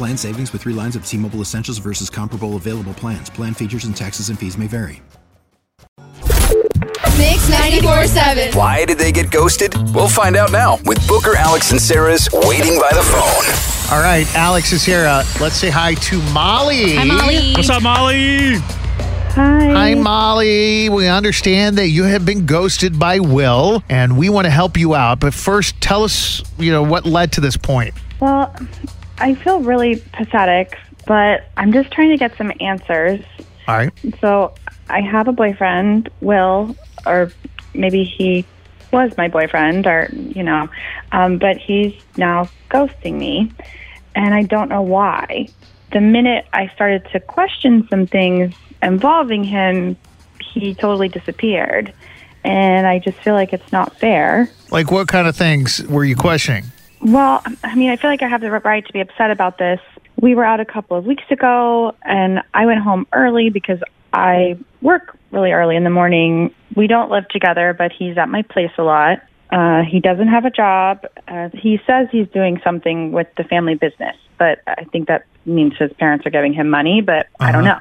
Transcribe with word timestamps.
Plan 0.00 0.16
savings 0.16 0.50
with 0.50 0.62
three 0.62 0.72
lines 0.72 0.96
of 0.96 1.04
T 1.04 1.18
Mobile 1.18 1.42
Essentials 1.42 1.76
versus 1.76 2.08
comparable 2.08 2.56
available 2.56 2.94
plans. 2.94 3.28
Plan 3.28 3.52
features 3.52 3.84
and 3.84 3.94
taxes 3.94 4.30
and 4.30 4.38
fees 4.38 4.56
may 4.56 4.66
vary. 4.66 5.02
Mix 7.18 7.50
94.7. 7.50 8.54
Why 8.54 8.86
did 8.86 8.96
they 8.96 9.12
get 9.12 9.30
ghosted? 9.30 9.74
We'll 9.94 10.08
find 10.08 10.36
out 10.36 10.52
now 10.52 10.78
with 10.86 11.06
Booker, 11.06 11.36
Alex, 11.36 11.70
and 11.72 11.78
Sarah's 11.78 12.30
Waiting 12.32 12.80
by 12.80 12.88
the 12.94 13.02
Phone. 13.02 13.94
All 13.94 14.02
right, 14.02 14.26
Alex 14.34 14.72
is 14.72 14.86
here. 14.86 15.04
Uh, 15.04 15.22
let's 15.38 15.56
say 15.56 15.68
hi 15.68 15.92
to 15.92 16.22
Molly. 16.32 16.94
Hi, 16.94 17.04
Molly. 17.04 17.52
What's 17.52 17.68
up, 17.68 17.82
Molly? 17.82 18.54
Hi. 19.34 19.66
Hi, 19.66 19.94
Molly. 19.96 20.88
We 20.88 21.08
understand 21.08 21.76
that 21.76 21.88
you 21.88 22.04
have 22.04 22.24
been 22.24 22.46
ghosted 22.46 22.98
by 22.98 23.20
Will, 23.20 23.84
and 23.90 24.16
we 24.16 24.30
want 24.30 24.46
to 24.46 24.50
help 24.50 24.78
you 24.78 24.94
out. 24.94 25.20
But 25.20 25.34
first, 25.34 25.78
tell 25.82 26.04
us, 26.04 26.42
you 26.58 26.72
know, 26.72 26.82
what 26.82 27.04
led 27.04 27.32
to 27.32 27.42
this 27.42 27.58
point. 27.58 27.92
Well, 28.18 28.54
I 29.20 29.34
feel 29.34 29.60
really 29.60 29.96
pathetic, 30.12 30.78
but 31.06 31.44
I'm 31.56 31.72
just 31.72 31.90
trying 31.90 32.10
to 32.10 32.16
get 32.16 32.36
some 32.36 32.52
answers. 32.60 33.22
All 33.68 33.76
right. 33.76 33.92
So 34.20 34.54
I 34.88 35.00
have 35.00 35.28
a 35.28 35.32
boyfriend, 35.32 36.08
Will, 36.20 36.74
or 37.06 37.30
maybe 37.74 38.04
he 38.04 38.44
was 38.92 39.16
my 39.16 39.28
boyfriend, 39.28 39.86
or, 39.86 40.08
you 40.12 40.42
know, 40.42 40.68
um, 41.12 41.38
but 41.38 41.58
he's 41.58 41.94
now 42.16 42.48
ghosting 42.70 43.18
me, 43.18 43.52
and 44.14 44.34
I 44.34 44.42
don't 44.42 44.68
know 44.68 44.82
why. 44.82 45.48
The 45.92 46.00
minute 46.00 46.46
I 46.52 46.68
started 46.68 47.06
to 47.12 47.20
question 47.20 47.86
some 47.88 48.06
things 48.06 48.54
involving 48.82 49.44
him, 49.44 49.96
he 50.40 50.74
totally 50.74 51.08
disappeared. 51.08 51.92
And 52.42 52.86
I 52.86 52.98
just 52.98 53.18
feel 53.18 53.34
like 53.34 53.52
it's 53.52 53.70
not 53.70 53.98
fair. 53.98 54.48
Like, 54.70 54.90
what 54.90 55.08
kind 55.08 55.28
of 55.28 55.36
things 55.36 55.86
were 55.86 56.04
you 56.04 56.16
questioning? 56.16 56.64
Well, 57.00 57.42
I 57.64 57.74
mean, 57.74 57.90
I 57.90 57.96
feel 57.96 58.10
like 58.10 58.22
I 58.22 58.28
have 58.28 58.40
the 58.40 58.50
right 58.50 58.86
to 58.86 58.92
be 58.92 59.00
upset 59.00 59.30
about 59.30 59.58
this. 59.58 59.80
We 60.20 60.34
were 60.34 60.44
out 60.44 60.60
a 60.60 60.64
couple 60.64 60.96
of 60.96 61.06
weeks 61.06 61.24
ago, 61.30 61.94
and 62.02 62.40
I 62.52 62.66
went 62.66 62.80
home 62.80 63.06
early 63.12 63.48
because 63.48 63.78
I 64.12 64.58
work 64.82 65.16
really 65.30 65.52
early 65.52 65.76
in 65.76 65.84
the 65.84 65.90
morning. 65.90 66.54
We 66.76 66.86
don't 66.86 67.10
live 67.10 67.28
together, 67.28 67.74
but 67.76 67.92
he's 67.92 68.18
at 68.18 68.28
my 68.28 68.42
place 68.42 68.72
a 68.76 68.82
lot. 68.82 69.20
Uh, 69.50 69.82
he 69.82 69.98
doesn't 69.98 70.28
have 70.28 70.44
a 70.44 70.50
job. 70.50 71.06
Uh, 71.26 71.48
he 71.54 71.80
says 71.86 72.08
he's 72.12 72.28
doing 72.28 72.60
something 72.62 73.12
with 73.12 73.28
the 73.36 73.44
family 73.44 73.74
business, 73.74 74.16
but 74.38 74.60
I 74.66 74.84
think 74.92 75.08
that 75.08 75.24
means 75.46 75.76
his 75.78 75.92
parents 75.94 76.26
are 76.26 76.30
giving 76.30 76.52
him 76.52 76.68
money, 76.68 77.00
but 77.00 77.26
I 77.40 77.50
don't 77.50 77.64
know. 77.64 77.80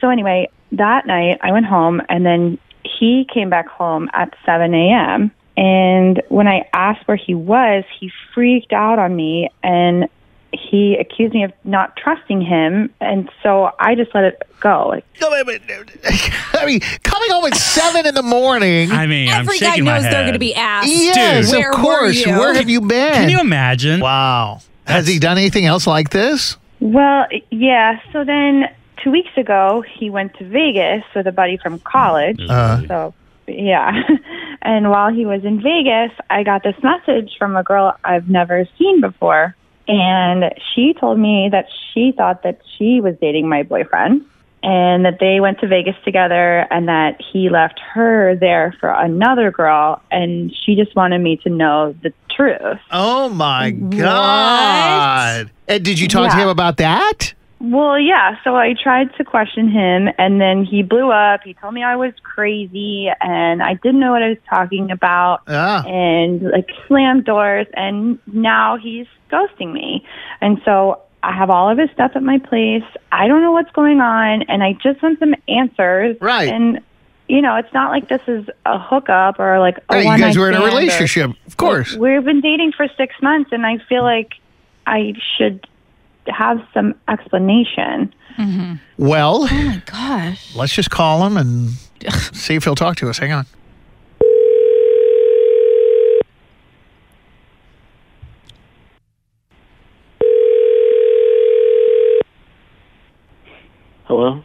So 0.00 0.08
anyway, 0.08 0.48
that 0.72 1.06
night 1.06 1.38
I 1.42 1.52
went 1.52 1.66
home, 1.66 2.02
and 2.08 2.24
then 2.24 2.58
he 2.82 3.26
came 3.32 3.50
back 3.50 3.68
home 3.68 4.08
at 4.12 4.34
7 4.44 4.74
a.m. 4.74 5.30
And 5.58 6.22
when 6.28 6.46
I 6.46 6.68
asked 6.72 7.08
where 7.08 7.16
he 7.16 7.34
was, 7.34 7.82
he 7.98 8.12
freaked 8.32 8.72
out 8.72 9.00
on 9.00 9.16
me 9.16 9.50
and 9.64 10.08
he 10.52 10.96
accused 10.96 11.34
me 11.34 11.42
of 11.42 11.52
not 11.64 11.96
trusting 11.96 12.40
him. 12.40 12.94
And 13.00 13.28
so 13.42 13.70
I 13.80 13.96
just 13.96 14.14
let 14.14 14.22
it 14.24 14.42
go. 14.60 14.86
Like, 14.88 15.04
No, 15.20 15.30
wait, 15.32 15.46
wait, 15.46 15.60
I 16.54 16.64
mean, 16.64 16.78
coming 17.02 17.30
home 17.30 17.44
at 17.46 17.56
seven 17.56 18.06
in 18.06 18.14
the 18.14 18.22
morning. 18.22 18.92
I 18.92 19.06
mean, 19.08 19.28
I'm 19.30 19.40
Every 19.40 19.58
guy 19.58 19.70
shaking 19.70 19.84
my 19.84 19.94
knows 19.94 20.04
they're 20.04 20.22
going 20.22 20.32
to 20.34 20.38
be 20.38 20.54
asked. 20.54 20.88
yes, 20.88 21.52
Where 21.52 21.70
of 21.70 21.76
course. 21.76 22.24
Were 22.24 22.32
you? 22.32 22.38
Where 22.38 22.54
have 22.54 22.68
you 22.70 22.80
been? 22.82 23.14
Can 23.14 23.28
you 23.30 23.40
imagine? 23.40 23.98
Wow. 24.00 24.60
Has 24.86 25.08
he 25.08 25.18
done 25.18 25.38
anything 25.38 25.66
else 25.66 25.86
like 25.88 26.10
this? 26.10 26.56
well, 26.80 27.26
yeah. 27.50 28.00
So 28.12 28.24
then 28.24 28.66
two 29.02 29.10
weeks 29.10 29.36
ago, 29.36 29.82
he 29.98 30.08
went 30.08 30.34
to 30.38 30.48
Vegas 30.48 31.02
with 31.16 31.26
a 31.26 31.32
buddy 31.32 31.56
from 31.56 31.80
college. 31.80 32.40
Uh, 32.48 32.86
So, 32.86 33.14
yeah. 33.48 33.90
And 34.68 34.90
while 34.90 35.10
he 35.10 35.24
was 35.24 35.46
in 35.46 35.62
Vegas, 35.62 36.14
I 36.28 36.42
got 36.42 36.62
this 36.62 36.74
message 36.82 37.36
from 37.38 37.56
a 37.56 37.62
girl 37.62 37.96
I've 38.04 38.28
never 38.28 38.68
seen 38.78 39.00
before. 39.00 39.56
And 39.88 40.44
she 40.74 40.92
told 40.92 41.18
me 41.18 41.48
that 41.50 41.68
she 41.94 42.12
thought 42.14 42.42
that 42.42 42.60
she 42.76 43.00
was 43.00 43.14
dating 43.18 43.48
my 43.48 43.62
boyfriend 43.62 44.26
and 44.62 45.06
that 45.06 45.20
they 45.20 45.40
went 45.40 45.60
to 45.60 45.68
Vegas 45.68 45.94
together 46.04 46.66
and 46.70 46.86
that 46.86 47.18
he 47.32 47.48
left 47.48 47.80
her 47.94 48.36
there 48.36 48.76
for 48.78 48.90
another 48.90 49.50
girl. 49.50 50.02
And 50.10 50.54
she 50.54 50.74
just 50.74 50.94
wanted 50.94 51.20
me 51.20 51.38
to 51.44 51.48
know 51.48 51.94
the 52.02 52.12
truth. 52.28 52.78
oh 52.90 53.30
my 53.30 53.70
God. 53.70 55.50
And 55.66 55.82
did 55.82 55.98
you 55.98 56.08
talk 56.08 56.30
to 56.30 56.36
him 56.36 56.48
about 56.48 56.76
that? 56.76 57.32
Well, 57.60 57.98
yeah. 57.98 58.36
So 58.44 58.54
I 58.54 58.74
tried 58.80 59.14
to 59.16 59.24
question 59.24 59.68
him, 59.68 60.08
and 60.16 60.40
then 60.40 60.64
he 60.64 60.82
blew 60.82 61.10
up. 61.10 61.40
He 61.44 61.54
told 61.54 61.74
me 61.74 61.82
I 61.82 61.96
was 61.96 62.12
crazy, 62.22 63.08
and 63.20 63.62
I 63.62 63.74
didn't 63.74 63.98
know 64.00 64.12
what 64.12 64.22
I 64.22 64.28
was 64.28 64.38
talking 64.48 64.90
about, 64.92 65.40
Ah. 65.48 65.84
and 65.86 66.42
like 66.42 66.68
slammed 66.86 67.24
doors. 67.24 67.66
And 67.74 68.18
now 68.32 68.76
he's 68.76 69.06
ghosting 69.32 69.72
me, 69.72 70.04
and 70.40 70.60
so 70.64 71.00
I 71.22 71.32
have 71.36 71.50
all 71.50 71.68
of 71.68 71.78
his 71.78 71.90
stuff 71.90 72.12
at 72.14 72.22
my 72.22 72.38
place. 72.38 72.84
I 73.10 73.26
don't 73.26 73.42
know 73.42 73.50
what's 73.52 73.72
going 73.72 74.00
on, 74.00 74.42
and 74.42 74.62
I 74.62 74.74
just 74.74 75.02
want 75.02 75.18
some 75.18 75.34
answers. 75.48 76.16
Right. 76.20 76.48
And 76.52 76.80
you 77.28 77.42
know, 77.42 77.56
it's 77.56 77.74
not 77.74 77.90
like 77.90 78.08
this 78.08 78.22
is 78.26 78.46
a 78.64 78.78
hookup 78.78 79.38
or 79.38 79.58
like 79.58 79.76
a 79.90 79.96
Hey, 79.96 80.02
you 80.10 80.16
guys 80.18 80.38
were 80.38 80.48
in 80.48 80.54
a 80.54 80.58
stand 80.58 80.72
or- 80.72 80.78
relationship, 80.78 81.30
of 81.46 81.56
course. 81.56 81.94
We've 81.96 82.24
been 82.24 82.40
dating 82.40 82.72
for 82.72 82.86
six 82.96 83.14
months, 83.20 83.50
and 83.52 83.66
I 83.66 83.78
feel 83.88 84.02
like 84.04 84.34
I 84.86 85.12
should 85.36 85.66
have 86.28 86.58
some 86.74 86.94
explanation. 87.08 88.14
Mm-hmm. 88.38 88.74
Well, 88.98 89.48
Oh 89.50 89.54
my 89.64 89.82
gosh. 89.86 90.54
let's 90.54 90.72
just 90.74 90.90
call 90.90 91.26
him 91.26 91.36
and 91.36 91.70
see 92.32 92.54
if 92.54 92.64
he'll 92.64 92.74
talk 92.74 92.96
to 92.98 93.08
us. 93.10 93.18
Hang 93.18 93.32
on. 93.32 93.46
Hello? 104.04 104.42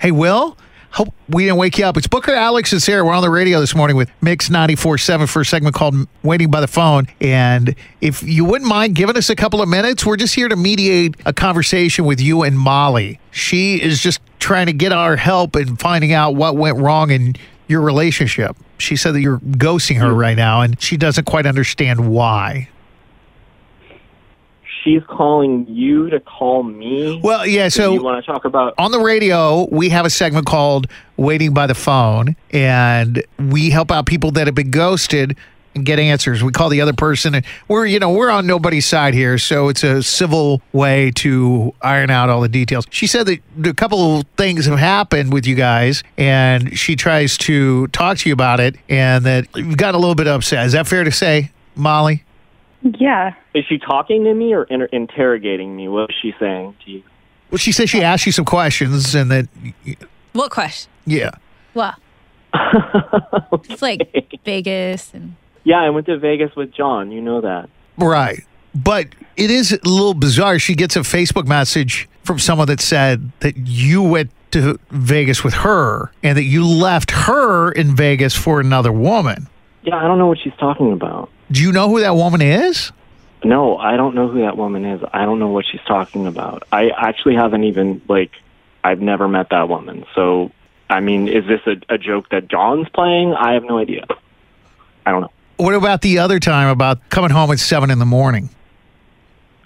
Hey, 0.00 0.10
Will. 0.10 0.56
Hope 0.92 1.14
we 1.26 1.44
didn't 1.44 1.56
wake 1.56 1.78
you 1.78 1.86
up. 1.86 1.96
It's 1.96 2.06
Booker, 2.06 2.32
Alex, 2.32 2.70
is 2.74 2.84
here. 2.84 3.02
We're 3.02 3.14
on 3.14 3.22
the 3.22 3.30
radio 3.30 3.60
this 3.60 3.74
morning 3.74 3.96
with 3.96 4.10
Mix 4.20 4.50
94.7 4.50 5.26
for 5.26 5.40
a 5.40 5.44
segment 5.44 5.74
called 5.74 6.06
Waiting 6.22 6.50
by 6.50 6.60
the 6.60 6.66
Phone. 6.66 7.06
And 7.18 7.74
if 8.02 8.22
you 8.22 8.44
wouldn't 8.44 8.68
mind 8.68 8.94
giving 8.94 9.16
us 9.16 9.30
a 9.30 9.34
couple 9.34 9.62
of 9.62 9.70
minutes, 9.70 10.04
we're 10.04 10.18
just 10.18 10.34
here 10.34 10.50
to 10.50 10.56
mediate 10.56 11.14
a 11.24 11.32
conversation 11.32 12.04
with 12.04 12.20
you 12.20 12.42
and 12.42 12.58
Molly. 12.58 13.18
She 13.30 13.80
is 13.80 14.02
just 14.02 14.20
trying 14.38 14.66
to 14.66 14.74
get 14.74 14.92
our 14.92 15.16
help 15.16 15.56
in 15.56 15.76
finding 15.76 16.12
out 16.12 16.34
what 16.34 16.56
went 16.56 16.76
wrong 16.76 17.10
in 17.10 17.36
your 17.68 17.80
relationship. 17.80 18.54
She 18.76 18.96
said 18.96 19.14
that 19.14 19.22
you're 19.22 19.38
ghosting 19.38 19.96
her 19.96 20.10
hmm. 20.10 20.18
right 20.18 20.36
now, 20.36 20.60
and 20.60 20.78
she 20.78 20.98
doesn't 20.98 21.24
quite 21.24 21.46
understand 21.46 22.10
why. 22.10 22.68
She's 24.82 25.02
calling 25.08 25.66
you 25.68 26.10
to 26.10 26.18
call 26.20 26.62
me. 26.64 27.20
Well, 27.22 27.46
yeah, 27.46 27.68
so- 27.68 27.92
you 27.94 28.02
want 28.02 28.24
to 28.24 28.30
talk 28.32 28.44
about? 28.44 28.74
on 28.78 28.90
the 28.90 28.98
radio, 29.00 29.68
we 29.70 29.90
have 29.90 30.04
a 30.04 30.10
segment 30.10 30.46
called 30.46 30.86
Waiting 31.16 31.54
by 31.54 31.66
the 31.66 31.74
Phone, 31.74 32.36
and 32.52 33.22
we 33.38 33.70
help 33.70 33.92
out 33.92 34.06
people 34.06 34.32
that 34.32 34.46
have 34.46 34.54
been 34.56 34.70
ghosted 34.70 35.36
and 35.74 35.86
get 35.86 35.98
answers. 35.98 36.42
We 36.42 36.52
call 36.52 36.68
the 36.68 36.80
other 36.80 36.92
person, 36.92 37.34
and 37.34 37.44
we're 37.68 37.86
you 37.86 37.98
know 37.98 38.10
we're 38.10 38.28
on 38.30 38.46
nobody's 38.46 38.84
side 38.84 39.14
here, 39.14 39.38
so 39.38 39.68
it's 39.68 39.82
a 39.84 40.02
civil 40.02 40.60
way 40.72 41.10
to 41.16 41.72
iron 41.80 42.10
out 42.10 42.28
all 42.28 42.40
the 42.40 42.48
details. 42.48 42.84
She 42.90 43.06
said 43.06 43.26
that 43.26 43.40
a 43.64 43.72
couple 43.74 44.18
of 44.18 44.26
things 44.36 44.66
have 44.66 44.78
happened 44.78 45.32
with 45.32 45.46
you 45.46 45.54
guys, 45.54 46.02
and 46.18 46.76
she 46.76 46.96
tries 46.96 47.38
to 47.38 47.86
talk 47.88 48.18
to 48.18 48.28
you 48.28 48.32
about 48.32 48.60
it, 48.60 48.76
and 48.88 49.24
that 49.24 49.46
you've 49.54 49.76
got 49.76 49.94
a 49.94 49.98
little 49.98 50.14
bit 50.14 50.26
upset. 50.26 50.66
Is 50.66 50.72
that 50.72 50.86
fair 50.86 51.04
to 51.04 51.12
say, 51.12 51.50
Molly? 51.74 52.24
Yeah. 52.82 53.34
Is 53.54 53.64
she 53.68 53.78
talking 53.78 54.24
to 54.24 54.34
me 54.34 54.52
or 54.54 54.64
inter- 54.64 54.88
interrogating 54.92 55.76
me? 55.76 55.88
What 55.88 56.10
is 56.10 56.16
she 56.20 56.34
saying 56.38 56.74
to 56.84 56.90
you? 56.90 57.02
Well, 57.50 57.58
she 57.58 57.72
said 57.72 57.88
she 57.88 58.02
asked 58.02 58.26
you 58.26 58.32
some 58.32 58.44
questions 58.44 59.14
and 59.14 59.30
that, 59.30 59.48
What 60.32 60.50
question? 60.50 60.90
yeah. 61.06 61.30
What? 61.74 61.94
It's 63.68 63.82
like 63.82 64.00
Vegas 64.44 65.12
and 65.14 65.36
Yeah, 65.64 65.80
I 65.80 65.90
went 65.90 66.06
to 66.06 66.18
Vegas 66.18 66.54
with 66.56 66.72
John. 66.72 67.10
You 67.12 67.20
know 67.20 67.40
that. 67.40 67.68
Right. 67.96 68.40
But 68.74 69.08
it 69.36 69.50
is 69.50 69.72
a 69.72 69.78
little 69.88 70.14
bizarre. 70.14 70.58
She 70.58 70.74
gets 70.74 70.96
a 70.96 71.00
Facebook 71.00 71.46
message 71.46 72.08
from 72.24 72.38
someone 72.38 72.66
that 72.68 72.80
said 72.80 73.30
that 73.40 73.56
you 73.56 74.02
went 74.02 74.30
to 74.52 74.78
Vegas 74.90 75.44
with 75.44 75.54
her 75.54 76.10
and 76.22 76.36
that 76.36 76.44
you 76.44 76.66
left 76.66 77.10
her 77.12 77.70
in 77.72 77.94
Vegas 77.96 78.34
for 78.34 78.60
another 78.60 78.92
woman. 78.92 79.48
Yeah, 79.82 79.96
I 79.96 80.02
don't 80.06 80.18
know 80.18 80.26
what 80.26 80.38
she's 80.42 80.52
talking 80.58 80.92
about. 80.92 81.30
Do 81.52 81.62
you 81.62 81.70
know 81.72 81.88
who 81.88 82.00
that 82.00 82.16
woman 82.16 82.40
is? 82.42 82.90
No, 83.44 83.76
I 83.76 83.96
don't 83.96 84.14
know 84.14 84.28
who 84.28 84.40
that 84.40 84.56
woman 84.56 84.84
is. 84.84 85.02
I 85.12 85.24
don't 85.24 85.38
know 85.38 85.48
what 85.48 85.64
she's 85.70 85.80
talking 85.86 86.26
about. 86.26 86.62
I 86.72 86.90
actually 86.90 87.34
haven't 87.34 87.64
even 87.64 88.00
like 88.08 88.30
I've 88.84 89.00
never 89.00 89.28
met 89.28 89.50
that 89.50 89.68
woman. 89.68 90.04
So, 90.14 90.50
I 90.88 91.00
mean, 91.00 91.28
is 91.28 91.44
this 91.46 91.60
a, 91.66 91.94
a 91.94 91.98
joke 91.98 92.28
that 92.30 92.48
John's 92.48 92.88
playing? 92.88 93.34
I 93.34 93.52
have 93.54 93.64
no 93.64 93.78
idea. 93.78 94.06
I 95.04 95.10
don't 95.10 95.22
know. 95.22 95.32
What 95.56 95.74
about 95.74 96.02
the 96.02 96.18
other 96.18 96.40
time 96.40 96.68
about 96.68 97.08
coming 97.10 97.30
home 97.30 97.50
at 97.52 97.58
seven 97.58 97.90
in 97.90 97.98
the 97.98 98.06
morning? 98.06 98.48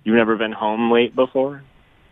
You've 0.04 0.16
never 0.16 0.36
been 0.36 0.52
home 0.52 0.90
late 0.90 1.14
before? 1.14 1.62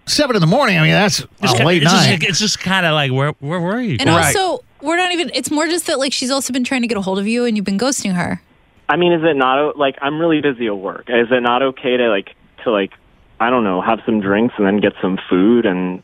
Seven 0.06 0.37
in 0.37 0.41
the 0.41 0.47
morning. 0.47 0.79
I 0.79 0.82
mean, 0.82 0.93
that's 0.93 1.21
a 1.21 1.29
It's 1.43 1.53
ki- 1.55 1.65
late 1.65 1.82
it's 1.82 1.93
night. 1.93 2.21
Just, 2.21 2.31
it's 2.31 2.38
just 2.38 2.61
kind 2.61 2.85
of 2.85 2.93
like, 2.93 3.11
where, 3.11 3.32
where 3.41 3.61
were 3.61 3.81
you? 3.81 3.97
and 4.00 4.11
also 4.11 4.62
we're 4.82 4.97
not 4.97 5.12
even. 5.12 5.31
It's 5.35 5.50
more 5.50 5.67
just 5.67 5.87
that 5.87 5.99
like 5.99 6.12
she's 6.12 6.31
also 6.31 6.53
been 6.53 6.65
trying 6.65 6.82
to 6.82 6.88
get 6.88 6.99
a 6.99 7.00
hold 7.00 7.19
of 7.19 7.26
you 7.26 7.47
and 7.47 7.56
you've 7.56 7.65
been 7.65 7.79
ghosting 7.79 8.15
her. 8.15 8.43
I 8.89 8.97
mean, 8.97 9.13
is 9.13 9.23
it 9.25 9.37
not 9.37 9.79
like 9.79 9.97
I'm 10.01 10.21
really 10.21 10.41
busy 10.41 10.67
at 10.67 10.77
work? 10.77 11.07
Is 11.09 11.29
it 11.31 11.43
not 11.43 11.63
okay 11.63 11.97
to 11.97 12.09
like 12.09 12.35
to 12.65 12.71
like 12.71 12.93
I 13.41 13.51
don't 13.51 13.65
know, 13.65 13.81
have 13.81 14.01
some 14.07 14.21
drinks 14.21 14.55
and 14.59 14.67
then 14.67 14.79
get 14.79 14.93
some 15.03 15.19
food 15.29 15.67
and 15.67 16.03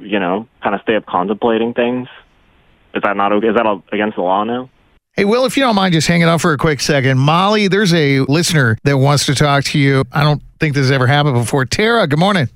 you 0.00 0.18
know, 0.18 0.46
kind 0.62 0.74
of 0.74 0.80
stay 0.82 0.96
up 0.96 1.06
contemplating 1.06 1.74
things? 1.74 2.08
Is 2.94 3.02
that 3.02 3.16
not 3.16 3.32
okay? 3.32 3.48
Is 3.48 3.56
that 3.56 3.66
all 3.66 3.82
against 3.92 4.16
the 4.16 4.22
law 4.22 4.44
now? 4.44 4.70
Hey, 5.14 5.24
Will, 5.24 5.44
if 5.44 5.56
you 5.56 5.64
don't 5.64 5.74
mind 5.74 5.94
just 5.94 6.06
hanging 6.06 6.28
out 6.28 6.40
for 6.40 6.52
a 6.52 6.58
quick 6.58 6.80
second. 6.80 7.18
Molly, 7.18 7.66
there's 7.66 7.92
a 7.92 8.20
listener 8.20 8.78
that 8.84 8.98
wants 8.98 9.26
to 9.26 9.34
talk 9.34 9.64
to 9.64 9.78
you. 9.78 10.04
I 10.12 10.22
don't 10.22 10.40
think 10.60 10.74
this 10.74 10.84
has 10.84 10.92
ever 10.92 11.08
happened 11.08 11.34
before. 11.34 11.64
Tara, 11.64 12.06
good 12.06 12.20
morning. 12.20 12.48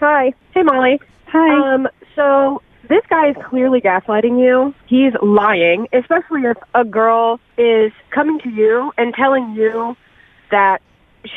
Hi. 0.00 0.34
Hey, 0.52 0.62
Molly. 0.62 1.00
Hi. 1.28 1.74
Um, 1.74 1.88
so 2.14 2.60
this 2.90 3.06
guy 3.08 3.30
is 3.30 3.36
clearly 3.44 3.80
gaslighting 3.80 4.40
you. 4.40 4.74
He's 4.86 5.12
lying, 5.22 5.86
especially 5.92 6.42
if 6.42 6.56
a 6.74 6.84
girl 6.84 7.40
is 7.56 7.92
coming 8.10 8.40
to 8.40 8.50
you 8.50 8.92
and 8.98 9.14
telling 9.14 9.54
you 9.54 9.96
that 10.50 10.82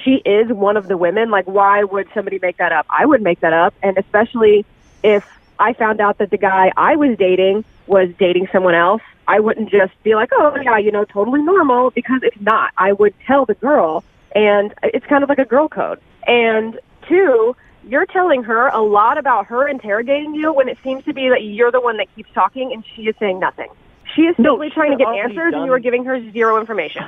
she 0.03 0.15
is 0.25 0.51
one 0.51 0.77
of 0.77 0.88
the 0.88 0.97
women. 0.97 1.29
Like, 1.29 1.45
why 1.45 1.83
would 1.83 2.07
somebody 2.13 2.39
make 2.41 2.57
that 2.57 2.71
up? 2.71 2.88
I 2.89 3.05
would 3.05 3.21
make 3.21 3.39
that 3.41 3.53
up, 3.53 3.75
and 3.83 3.97
especially 4.00 4.65
if 5.03 5.23
I 5.59 5.73
found 5.73 6.01
out 6.01 6.17
that 6.17 6.31
the 6.31 6.38
guy 6.38 6.71
I 6.75 6.95
was 6.95 7.15
dating 7.17 7.65
was 7.85 8.09
dating 8.17 8.47
someone 8.51 8.73
else. 8.73 9.03
I 9.27 9.39
wouldn't 9.39 9.69
just 9.69 9.94
be 10.03 10.15
like, 10.15 10.29
oh, 10.33 10.57
yeah, 10.61 10.77
you 10.79 10.91
know, 10.91 11.05
totally 11.05 11.44
normal, 11.44 11.91
because 11.91 12.21
it's 12.23 12.41
not. 12.41 12.71
I 12.77 12.94
would 12.94 13.13
tell 13.27 13.45
the 13.45 13.53
girl, 13.53 14.03
and 14.35 14.73
it's 14.81 15.05
kind 15.05 15.23
of 15.23 15.29
like 15.29 15.39
a 15.39 15.45
girl 15.45 15.69
code. 15.69 16.00
And 16.25 16.79
two, 17.07 17.55
you're 17.88 18.06
telling 18.06 18.44
her 18.44 18.68
a 18.68 18.81
lot 18.81 19.18
about 19.18 19.45
her 19.47 19.68
interrogating 19.68 20.33
you 20.35 20.53
when 20.53 20.69
it 20.69 20.77
seems 20.83 21.03
to 21.06 21.13
be 21.13 21.30
that 21.30 21.44
you're 21.44 21.71
the 21.71 21.81
one 21.81 21.97
that 21.97 22.13
keeps 22.15 22.30
talking 22.33 22.71
and 22.74 22.83
she 22.95 23.03
is 23.03 23.15
saying 23.19 23.39
nothing. 23.39 23.68
She 24.15 24.24
is 24.24 24.35
No, 24.38 24.51
simply 24.53 24.69
she 24.69 24.74
trying 24.75 24.91
to 24.91 24.97
get 24.97 25.07
answers, 25.07 25.51
done- 25.51 25.62
and 25.62 25.65
you 25.65 25.74
are 25.74 25.80
giving 25.80 26.06
her 26.06 26.31
zero 26.31 26.59
information. 26.59 27.03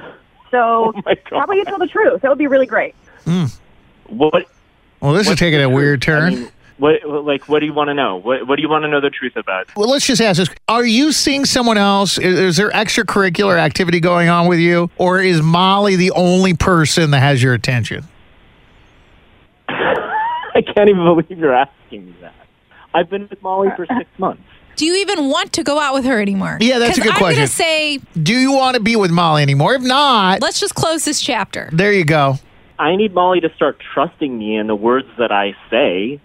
So 0.51 0.93
Oh 0.95 1.01
my 1.05 1.17
how 1.31 1.43
about 1.43 1.55
you 1.55 1.65
tell 1.65 1.77
the 1.79 1.87
truth? 1.87 2.21
That 2.21 2.29
would 2.29 2.37
be 2.37 2.47
really 2.47 2.65
great. 2.65 2.95
Hmm. 3.25 3.45
What 4.07 4.45
Well, 5.01 5.13
this 5.13 5.23
is 5.23 5.29
what's 5.29 5.39
taking 5.39 5.61
a 5.61 5.69
weird 5.69 6.01
truth? 6.01 6.15
I 6.17 6.19
turn. 6.31 6.39
mean, 6.41 6.51
what 6.77 7.25
like 7.25 7.47
what 7.47 7.59
do 7.59 7.65
you 7.65 7.73
want 7.73 7.87
to 7.87 7.93
know? 7.93 8.17
What 8.17 8.47
what 8.47 8.57
do 8.57 8.61
you 8.61 8.67
want 8.69 8.83
to 8.83 8.89
know 8.89 8.99
the 8.99 9.09
truth 9.09 9.37
about? 9.37 9.67
Well, 9.77 9.89
let's 9.89 10.05
just 10.05 10.21
ask 10.21 10.37
this. 10.39 10.49
Are 10.67 10.85
you 10.85 11.11
seeing 11.13 11.45
someone 11.45 11.77
else? 11.77 12.17
Is, 12.17 12.37
is 12.37 12.57
there 12.57 12.69
extracurricular 12.71 13.57
activity 13.57 13.99
going 14.01 14.27
on 14.29 14.47
with 14.47 14.59
you? 14.59 14.89
Or 14.97 15.21
is 15.21 15.41
Molly 15.41 15.95
the 15.95 16.11
only 16.11 16.53
person 16.53 17.11
that 17.11 17.21
has 17.21 17.41
your 17.41 17.53
attention? 17.53 18.03
I 20.59 20.61
can't 20.61 20.89
even 20.89 21.03
believe 21.03 21.37
you're 21.37 21.53
asking 21.53 22.05
me 22.07 22.15
that. 22.21 22.33
I've 22.93 23.09
been 23.09 23.27
with 23.29 23.41
Molly 23.41 23.69
for 23.75 23.85
six 23.85 24.09
months. 24.17 24.41
Do 24.77 24.85
you 24.85 24.95
even 24.95 25.29
want 25.29 25.53
to 25.53 25.63
go 25.63 25.79
out 25.79 25.93
with 25.93 26.03
her 26.05 26.19
anymore? 26.21 26.57
Yeah, 26.59 26.79
that's 26.79 26.97
a 26.97 27.01
'Cause 27.01 27.07
good 27.07 27.13
I'm 27.13 27.19
question. 27.19 27.37
gonna 27.39 27.47
say 27.47 27.99
Do 28.21 28.33
you 28.37 28.51
want 28.51 28.75
to 28.75 28.81
be 28.81 28.95
with 28.95 29.11
Molly 29.11 29.41
anymore? 29.41 29.75
If 29.75 29.81
not, 29.83 30.41
let's 30.41 30.59
just 30.59 30.75
close 30.75 31.05
this 31.05 31.21
chapter. 31.21 31.69
there 31.71 31.93
you 31.93 32.03
go. 32.05 32.35
I 32.77 32.95
need 32.97 33.13
Molly 33.13 33.39
to 33.39 33.53
start 33.55 33.79
trusting 33.93 34.37
me 34.37 34.57
in 34.57 34.67
the 34.67 34.75
words 34.75 35.07
that 35.17 35.31
I 35.31 35.55
say. 35.69 36.19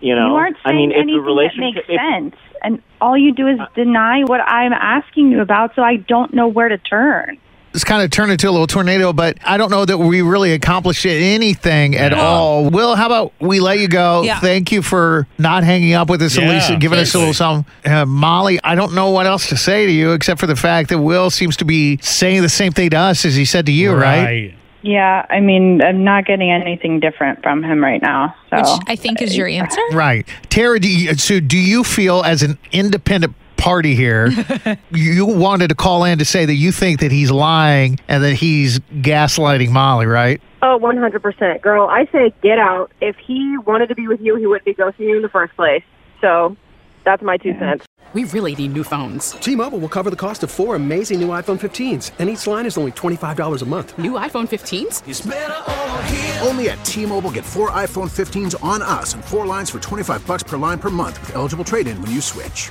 You 0.00 0.14
know, 0.14 0.28
you 0.28 0.34
aren't 0.34 0.56
I 0.64 0.70
saying 0.70 0.76
mean, 0.76 0.90
if 0.92 0.94
the 0.94 1.00
anything 1.00 1.16
that 1.22 1.26
relationship, 1.26 1.74
makes 1.74 1.88
if- 1.88 2.00
sense. 2.00 2.36
And 2.62 2.82
all 3.00 3.16
you 3.18 3.32
do 3.32 3.46
is 3.48 3.58
uh, 3.58 3.66
deny 3.74 4.22
what 4.24 4.40
I'm 4.40 4.72
asking 4.72 5.30
you 5.32 5.40
about, 5.40 5.74
so 5.74 5.82
I 5.82 5.96
don't 5.96 6.32
know 6.34 6.46
where 6.48 6.68
to 6.68 6.78
turn. 6.78 7.38
It's 7.74 7.84
kind 7.84 8.02
of 8.02 8.10
turned 8.10 8.32
into 8.32 8.48
a 8.48 8.50
little 8.50 8.66
tornado, 8.66 9.12
but 9.12 9.36
I 9.44 9.56
don't 9.56 9.70
know 9.70 9.84
that 9.84 9.98
we 9.98 10.22
really 10.22 10.52
accomplished 10.52 11.04
anything 11.06 11.96
at 11.96 12.12
No. 12.12 12.18
all. 12.18 12.70
Will, 12.70 12.96
how 12.96 13.06
about 13.06 13.32
we 13.40 13.60
let 13.60 13.78
you 13.78 13.88
go? 13.88 14.22
Yeah. 14.22 14.40
Thank 14.40 14.72
you 14.72 14.82
for 14.82 15.26
not 15.38 15.64
hanging 15.64 15.92
up 15.92 16.08
with 16.10 16.22
us, 16.22 16.36
at 16.38 16.44
Yeah, 16.44 16.50
least 16.50 16.70
and 16.70 16.80
giving 16.80 16.98
us 16.98 17.14
a 17.14 17.18
little 17.18 17.34
something. 17.34 17.70
Uh, 17.90 18.06
Molly, 18.06 18.58
I 18.64 18.74
don't 18.74 18.94
know 18.94 19.10
what 19.10 19.26
else 19.26 19.48
to 19.50 19.56
say 19.56 19.86
to 19.86 19.92
you 19.92 20.12
except 20.12 20.40
for 20.40 20.46
the 20.46 20.56
fact 20.56 20.88
that 20.88 20.98
Will 20.98 21.30
seems 21.30 21.56
to 21.58 21.64
be 21.64 21.98
saying 22.02 22.42
the 22.42 22.48
same 22.48 22.72
thing 22.72 22.90
to 22.90 22.96
us 22.96 23.24
as 23.24 23.34
he 23.36 23.44
said 23.44 23.66
to 23.66 23.72
you, 23.72 23.92
right? 23.92 24.54
Yeah, 24.82 25.26
I 25.28 25.40
mean, 25.40 25.82
I'm 25.82 26.04
not 26.04 26.24
getting 26.24 26.50
anything 26.50 27.00
different 27.00 27.42
from 27.42 27.62
him 27.64 27.82
right 27.82 28.00
now. 28.00 28.34
So 28.50 28.56
Which 28.58 28.82
I 28.86 28.96
think 28.96 29.20
is 29.20 29.36
your 29.36 29.48
answer. 29.48 29.80
Right. 29.92 30.26
Tara, 30.50 30.78
do 30.80 30.88
you, 30.88 31.14
so 31.16 31.40
do 31.40 31.58
you 31.58 31.82
feel 31.84 32.22
as 32.22 32.42
an 32.42 32.58
independent 32.72 33.34
party 33.58 33.94
here, 33.94 34.30
you 34.90 35.26
wanted 35.26 35.68
to 35.68 35.74
call 35.74 36.04
in 36.04 36.18
to 36.18 36.24
say 36.24 36.46
that 36.46 36.54
you 36.54 36.72
think 36.72 37.00
that 37.00 37.12
he's 37.12 37.30
lying 37.30 37.98
and 38.08 38.24
that 38.24 38.34
he's 38.34 38.78
gaslighting 38.78 39.70
Molly, 39.70 40.06
right? 40.06 40.40
Oh, 40.62 40.78
100%. 40.80 41.60
Girl, 41.60 41.86
I 41.88 42.06
say 42.06 42.32
get 42.42 42.58
out. 42.58 42.90
If 43.00 43.16
he 43.16 43.58
wanted 43.58 43.88
to 43.88 43.94
be 43.94 44.08
with 44.08 44.20
you, 44.20 44.36
he 44.36 44.46
wouldn't 44.46 44.64
be 44.64 44.74
ghosting 44.74 45.00
you 45.00 45.16
in 45.16 45.22
the 45.22 45.28
first 45.28 45.54
place. 45.54 45.82
So 46.20 46.56
that's 47.04 47.22
my 47.22 47.36
two 47.36 47.52
cents. 47.58 47.84
We 48.14 48.24
really 48.24 48.54
need 48.54 48.72
new 48.72 48.84
phones. 48.84 49.32
T-Mobile 49.32 49.78
will 49.78 49.88
cover 49.88 50.08
the 50.08 50.16
cost 50.16 50.42
of 50.42 50.50
four 50.50 50.74
amazing 50.74 51.20
new 51.20 51.28
iPhone 51.28 51.60
15s, 51.60 52.12
and 52.18 52.30
each 52.30 52.46
line 52.46 52.64
is 52.64 52.78
only 52.78 52.92
$25 52.92 53.60
a 53.62 53.66
month. 53.66 53.98
New 53.98 54.12
iPhone 54.12 54.48
15s? 54.48 56.46
Only 56.46 56.70
at 56.70 56.82
T-Mobile 56.86 57.30
get 57.32 57.44
four 57.44 57.70
iPhone 57.70 58.08
15s 58.08 58.62
on 58.64 58.80
us 58.80 59.12
and 59.12 59.22
four 59.22 59.44
lines 59.44 59.68
for 59.68 59.78
25 59.78 60.26
bucks 60.26 60.42
per 60.42 60.56
line 60.56 60.78
per 60.78 60.88
month 60.88 61.20
with 61.20 61.36
eligible 61.36 61.64
trade-in 61.64 62.00
when 62.00 62.10
you 62.10 62.22
switch. 62.22 62.70